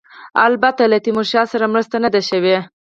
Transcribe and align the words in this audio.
البته 0.47 0.83
له 0.91 0.97
تیمورشاه 1.05 1.45
سره 1.53 1.65
مرسته 1.73 1.95
نه 2.03 2.09
ده 2.13 2.21
شوې. 2.29 2.57